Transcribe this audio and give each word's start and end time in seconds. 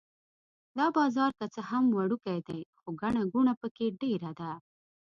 دا 0.77 0.87
بازار 0.97 1.31
که 1.39 1.45
څه 1.53 1.61
هم 1.69 1.83
وړوکی 1.97 2.37
دی 2.47 2.61
خو 2.79 2.89
ګڼه 3.01 3.21
ګوڼه 3.33 3.53
په 3.61 3.67
کې 3.75 3.85
ډېره 4.01 4.31
ده. 4.39 4.51